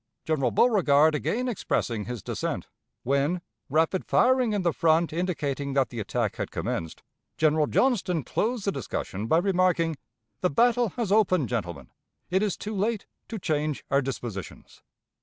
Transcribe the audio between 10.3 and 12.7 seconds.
'The battle has opened, gentlemen; it is